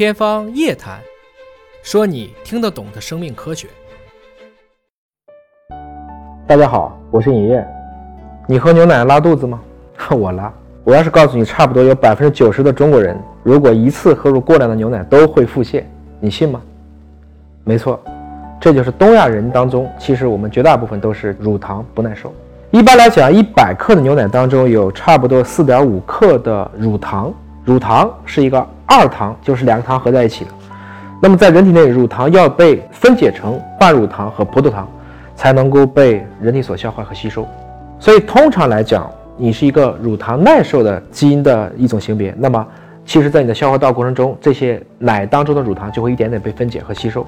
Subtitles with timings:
[0.00, 0.98] 天方夜谭，
[1.82, 3.68] 说你听得懂的生命科学。
[6.46, 7.62] 大家好，我是尹烨。
[8.46, 9.60] 你喝牛奶拉肚子吗？
[10.18, 10.50] 我拉。
[10.84, 15.84] 我要是告诉你，差不多有百分之九十的中国人，如果一次喝入过量的牛奶都会腹泻，
[16.18, 16.62] 你信吗？
[17.62, 18.00] 没错，
[18.58, 22.32] 这就是东亚人当中，其实我们绝大部分都是乳糖不耐受。
[22.70, 27.30] 一般来讲，一百克的牛奶当中有差不多四点五克的乳糖，
[27.66, 30.50] 乳糖是一个二糖，就是两个糖合在一起的。
[31.22, 34.88] 那么在人体内，乳糖要被分解成半乳糖和葡萄糖，
[35.36, 37.46] 才能够被人体所消化和吸收。
[38.00, 42.66] 所以通常来讲，你是一个乳糖耐受的基因的一种型别，那么
[43.06, 47.24] 其实，在你的消化道过程中，这些奶当中的乳糖就会一点点被分解和吸收。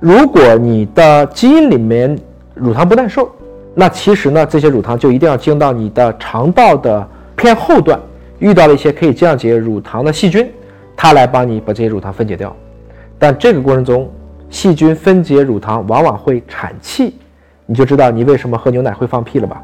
[0.00, 2.18] 如果你的基因里面
[2.52, 3.30] 乳糖不耐受，
[3.74, 7.98] 那其实呢，这些乳糖就一定要经到你的肠道的偏后段，
[8.38, 10.50] 遇到了一些可以降解乳糖的细菌，
[10.96, 12.54] 它来帮你把这些乳糖分解掉。
[13.18, 14.10] 但这个过程中，
[14.50, 17.14] 细菌分解乳糖往往会产气，
[17.66, 19.62] 你就知道你为什么喝牛奶会放屁了吧？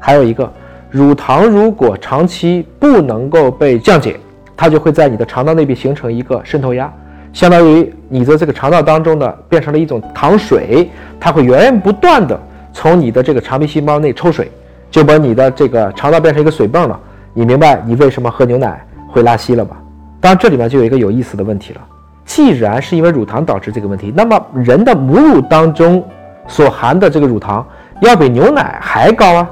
[0.00, 0.50] 还有一个。
[0.88, 4.18] 乳糖如果长期不能够被降解，
[4.56, 6.90] 它就会在你的肠道内壁形成一个渗透压，
[7.32, 12.40] 相当于你的这个肠道当中呢变成了一种糖水，它会源源不断的
[12.72, 14.50] 从你的这个肠壁细胞内抽水，
[14.90, 16.98] 就把你的这个肠道变成一个水泵了。
[17.34, 19.76] 你明白你为什么喝牛奶会拉稀了吧？
[20.20, 21.80] 当然这里面就有一个有意思的问题了，
[22.24, 26.02] 既然是因为乳糖导致这个问题，那么人的母乳当中
[26.46, 27.66] 所含的这个乳糖
[28.00, 29.50] 要比牛奶还高啊？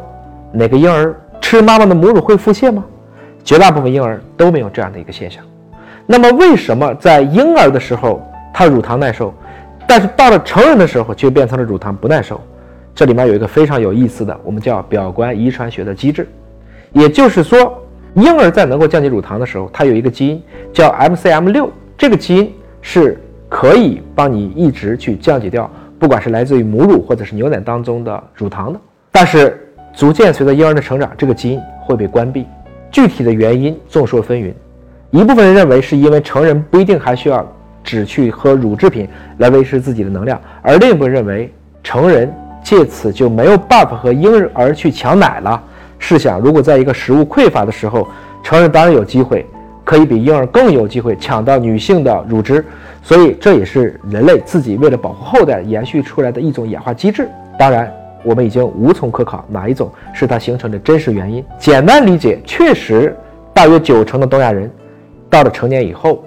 [0.53, 1.15] 哪个婴儿？
[1.41, 2.83] 吃妈妈的母乳会腹泻吗？
[3.45, 5.45] 绝大部分婴儿都没有这样的一个现象。
[6.07, 9.33] 那么为什么在婴儿的时候他乳糖耐受，
[9.87, 12.41] 但是到了成人的时候却变成了乳糖不耐受？
[12.95, 16.27] 这里面有一个非常有意思的，我们叫表观遗传学的机制。
[16.93, 17.77] 也就是说，
[18.15, 20.41] 婴儿在能够降解乳糖的时候，它有一个基因
[20.73, 28.81] 叫 MCM6，这个基因是可以帮你一直去降解掉，不管是来自于母乳或者是牛奶当中的乳糖的。
[29.11, 29.61] 但是
[29.95, 32.47] 逐渐随着婴儿的成长，这个基因会被关闭。
[32.91, 34.53] 具体的原因众说纷纭。
[35.11, 37.45] 一部分人认为是因为成人不一定还需要
[37.83, 39.09] 只去喝乳制品
[39.39, 41.53] 来维持自己的能量，而另一部分认为
[41.83, 45.63] 成人借此就没有办法和婴儿去抢奶了。
[45.99, 48.07] 试想，如果在一个食物匮乏的时候，
[48.43, 49.47] 成人当然有机会
[49.85, 52.65] 可以比婴儿更有机会抢到女性的乳汁。
[53.03, 57.29] 所以这也是人类自己为了保护后代延续出来的一种演化机制。
[57.59, 57.93] 当然。
[58.27, 61.45] 我们已经无从可考哪一种是它形成的真实原因。
[61.59, 63.15] 简单理解，确实，
[63.53, 64.71] 大约九成的东亚人
[65.29, 66.25] 到了成年以后，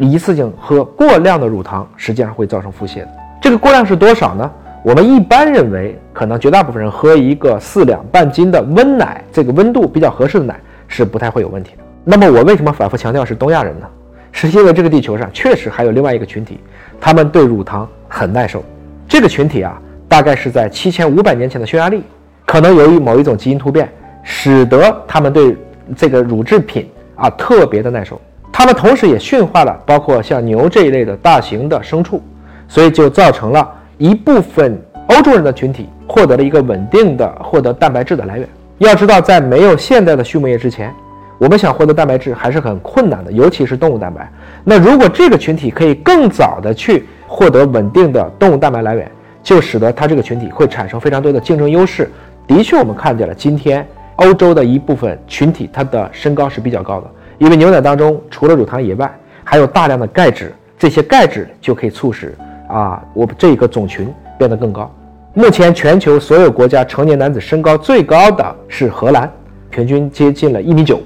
[0.00, 3.06] 一次性喝过量的乳糖，实际上会造成腹泻。
[3.40, 4.50] 这个过量是多少呢？
[4.82, 11.82] 我们一般认为，可能绝大部分人喝一个四两半斤的温奶，这个温度比较合适的奶是不太会有问题的。
[12.04, 13.86] 那么我为什么反复强调是东亚人呢？
[14.32, 16.58] 是因为这个地球上确实还有另外一个群体，
[16.98, 18.64] 他们对乳糖很耐受。
[19.06, 19.78] 这个群体啊。
[20.08, 22.00] 大概是在七千五百年前的匈牙利，
[22.44, 23.90] 可能由于某一种基因突变，
[24.22, 25.56] 使得他们对
[25.96, 28.20] 这个乳制品啊特别的耐受。
[28.52, 32.22] 他们同时也驯化了包括像牛这一类的大型的牲畜，
[32.68, 33.68] 所以就造成了
[33.98, 38.48] 一部分欧洲人的群体获得了一个稳定的获得蛋白质的来源。
[38.78, 40.92] 要知道，在没有现代的畜牧业之前，
[41.38, 44.30] 我们想获得蛋白质还是很困难的，尤其是动物蛋白。
[44.64, 49.10] 那如果这个群体可以更早的去获得稳定的动物蛋白来源，
[49.42, 52.10] 就使得它这个群体会产生非常多的竞争优势。
[52.46, 53.86] 的确，我们看见了今天
[54.16, 59.10] 欧洲的一部分群体，它的身高是比较高的，因为牛奶当中除了乳糖以外，
[59.42, 62.34] 还有大量的钙质，这些钙质就可以促使
[62.68, 64.90] 啊，我们这个种群变得更高。
[65.38, 69.30] 目前全球所有国家成年男子身高最高的是荷兰，
[69.68, 70.98] 平均接近了一米九，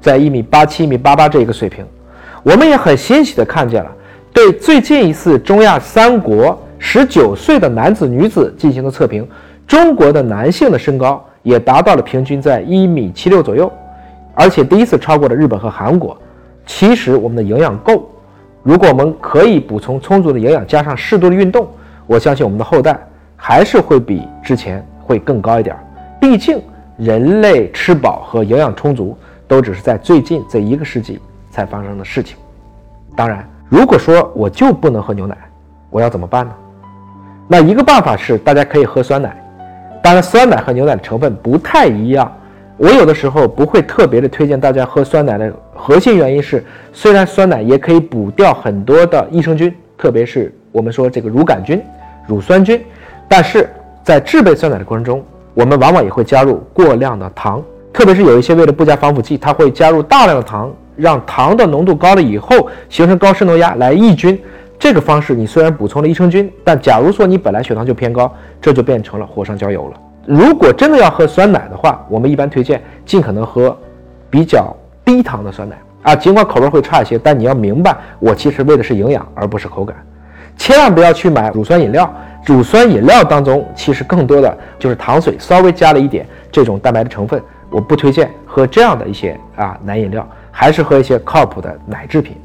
[0.00, 1.84] 在一米八七、一米八八这一个水平。
[2.44, 3.90] 我们也很欣喜地看见了，
[4.32, 6.56] 对最近一次中亚三国。
[6.78, 9.26] 十九岁的男子、女子进行的测评，
[9.66, 13.68] 中国的男性的身高也达到了平均在一米七六左右，
[14.34, 16.16] 而且第一次超过了日本和韩国。
[16.64, 18.08] 其实我们的营养够，
[18.62, 21.66] 如果我们可以补充充足的营养，加上适度的运动，
[22.06, 22.96] 我相信我们的后代
[23.46, 25.76] 还是会比之前会更高一点。
[26.18, 26.62] 毕竟
[26.96, 29.14] 人类吃饱和营养充足
[29.46, 31.20] 都只是在最近这一个世纪
[31.50, 32.38] 才发生的事情。
[33.14, 35.36] 当然，如果说我就不能喝牛奶，
[35.90, 36.54] 我要怎么办呢？
[37.46, 39.36] 那一个办法是，大家可以喝酸奶。
[40.02, 42.32] 当然，酸奶和牛奶的成分不太一样。
[42.78, 46.64] 我有的时候不会特别的推荐大家喝酸奶的核心原因是，
[46.94, 51.78] 虽然酸奶也可以补掉很多的益生菌，特别是我们说这个乳杆菌、
[52.26, 52.82] 乳酸菌，
[53.28, 53.68] 但是
[54.02, 55.24] 在制备酸奶的过程中，
[55.54, 57.62] 我们往往也会加入过量的糖，
[57.92, 64.40] 特别是有一些为了不加防腐剂，它会加入大量的糖让糖的浓度高了以后形成高渗透压来抑菌。
[64.78, 70.00] 这个方式你虽然补充了益生菌，但假如说你本来血糖就偏高，这就变成了火上浇油了。
[70.26, 73.76] 如果真的要喝酸奶的话，我们一般推荐尽可能喝
[74.28, 74.74] 比较
[75.04, 79.96] 低糖的酸奶啊，尽管口味会差一些，但你要明白，我其实为的是营养，而不是口感。
[80.56, 82.12] 千万不要去买乳酸饮料，
[82.44, 87.40] 乳酸饮料当中其实更多的就是糖水，稍微加了一点这种蛋白的成分。
[87.70, 92.36] 我不推荐喝这样的一些啊奶饮料，还是喝一些靠谱的奶制品。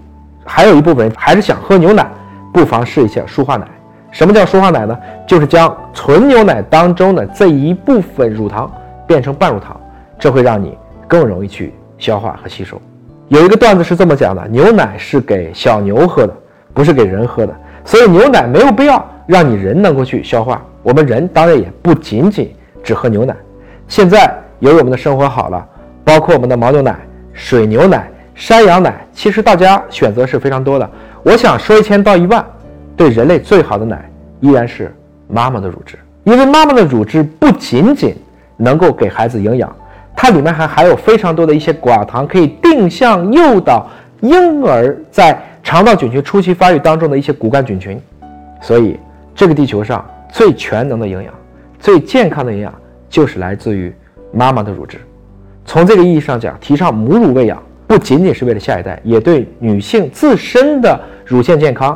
[0.44, 2.08] 还有一部分人还是想喝牛奶。
[2.52, 3.68] 不妨试一下舒化奶。
[4.10, 4.98] 什么叫舒化奶呢？
[5.28, 8.70] 就是将纯牛奶当中的这一部分乳糖
[9.06, 9.80] 变成半乳糖，
[10.18, 10.76] 这会让你
[11.08, 12.82] 更容易去消化和吸收。
[13.28, 16.34] 有一个段子是这么讲的：牛奶是给小牛喝的，
[16.74, 17.56] 不是给人喝的。
[17.90, 20.64] 所以牛奶没有必要让你人能够去消化。
[20.84, 22.54] 我们人当然也不仅仅
[22.84, 23.36] 只喝牛奶。
[23.88, 25.66] 现在由于我们的生活好了，
[26.04, 26.96] 包括我们的牦牛奶、
[27.34, 30.88] 水牛奶、山羊奶，其实大家选择是非常多的。
[31.24, 32.46] 我想说一千道一万，
[32.96, 34.08] 对人类最好的奶
[34.40, 34.96] 依然是
[35.28, 38.16] 妈妈的乳汁，因为妈妈的乳汁不仅仅
[38.56, 39.76] 能够给孩子营养，
[40.16, 43.88] 它里面还含有非常多的一些寡糖，可以定向诱导
[44.22, 48.02] 婴儿在肠道菌群初期发育当中的一些骨干菌群。
[48.60, 49.00] 所以，
[49.36, 51.32] 这个地球上最全能的营养、
[51.80, 52.74] 最健康的营养，
[53.08, 53.94] 就是来自于
[54.34, 54.98] 妈妈的乳汁。
[55.66, 57.62] 从这个意义上讲，提倡母乳喂养。
[57.86, 61.96] 不仅仅是为了下一代，也对女性自身的乳腺健康、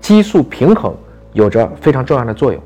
[0.00, 0.94] 激素平衡
[1.32, 2.62] 有着非常重要的作用。